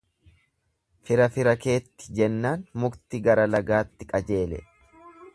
Fira 1.09 1.25
fira 1.35 1.51
keetti 1.65 2.07
jennaan 2.19 2.63
mukti 2.85 3.19
gara 3.27 3.45
lagaatti 3.57 4.09
qajeele. 4.15 4.63